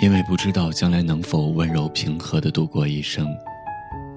[0.00, 3.28] 因为不知道将来能否温柔平和地度过一生，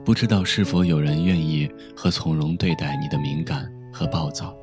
[0.06, 4.56] 不知道是否有人愿意和从容对待你的敏感和暴躁，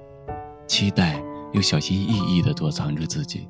[0.66, 1.22] 期待
[1.52, 3.46] 又小心翼翼地躲藏着自己，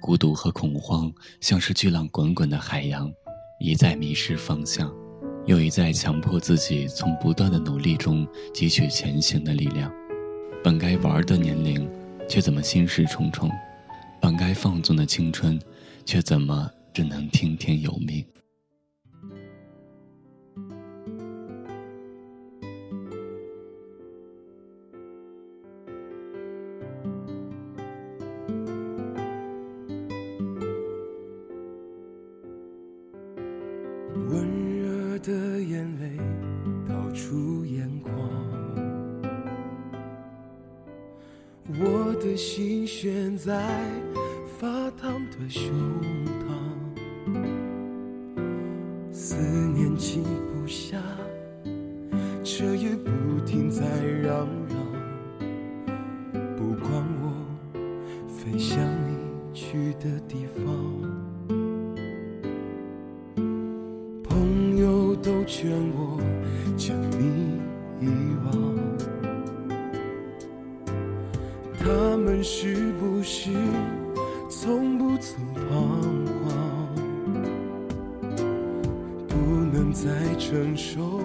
[0.00, 3.10] 孤独和恐慌像是巨浪滚滚的海洋，
[3.58, 4.88] 一再迷失方向，
[5.46, 8.24] 又一再强迫自己从不断的努力中
[8.54, 9.92] 汲取前行的力量。
[10.62, 11.90] 本该玩的年龄，
[12.28, 13.50] 却怎么心事重重？
[14.20, 15.58] 本该放纵的青春，
[16.10, 18.24] 却怎么只能听天由命？
[34.30, 36.16] 温热的眼泪
[36.88, 38.14] 倒出眼眶，
[41.78, 43.78] 我的心悬在
[44.60, 44.66] 发
[45.00, 45.70] 烫的胸
[46.40, 47.32] 膛，
[49.12, 50.98] 思念静不下，
[52.42, 54.76] 彻夜不停在嚷嚷，
[56.56, 56.90] 不管
[57.22, 57.32] 我
[58.26, 59.16] 飞向你
[59.54, 60.66] 去的地方。
[64.24, 66.20] 朋友都劝我
[66.76, 67.60] 将你
[68.00, 68.08] 遗
[68.44, 68.74] 忘，
[71.78, 73.52] 他们是不是
[74.60, 75.70] 从不曾彷
[76.42, 76.50] 徨？
[79.28, 79.36] 不
[79.72, 81.20] 能再承受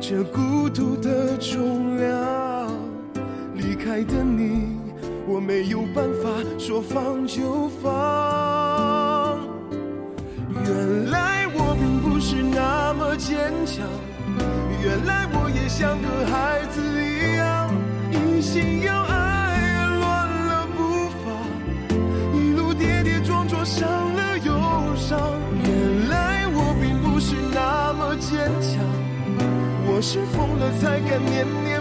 [0.00, 2.68] 这孤独的重量，
[3.54, 4.80] 离开的你，
[5.28, 9.38] 我没有办法说放就放。
[10.64, 13.86] 原来我并不是那么坚强，
[14.82, 17.72] 原来我也像个孩子一样，
[18.10, 19.05] 一心要
[30.08, 31.75] 是疯了才敢念念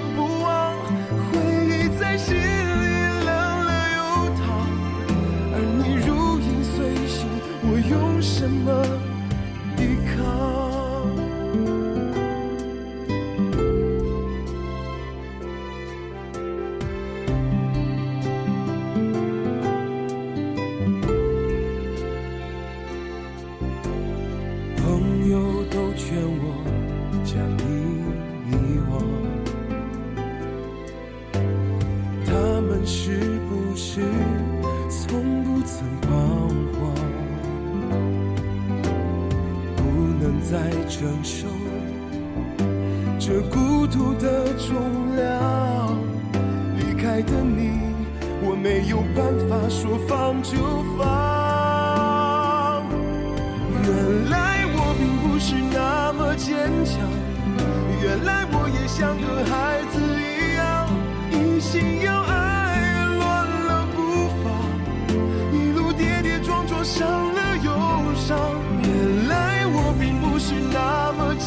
[40.51, 41.47] 在承受
[43.19, 45.97] 这孤独的重量，
[46.77, 47.71] 离开的你，
[48.43, 50.53] 我没有办法说放就
[50.95, 51.03] 放。
[53.81, 57.09] 原来我并不是那么坚强，
[58.03, 59.34] 原来我也像个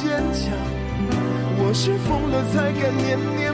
[0.01, 0.55] 坚强，
[1.59, 3.53] 我是疯了才敢念念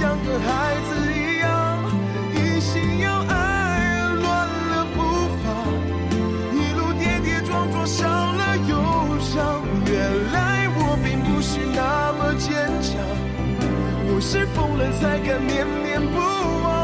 [0.00, 1.84] 像个孩子一样，
[2.32, 3.34] 一心要爱，
[4.22, 5.02] 乱了步
[5.44, 5.44] 伐，
[6.54, 9.62] 一路跌跌撞撞，伤了又伤。
[9.84, 12.48] 原来我并不是那么坚
[12.80, 12.96] 强，
[14.08, 16.79] 我是疯了才敢念念不忘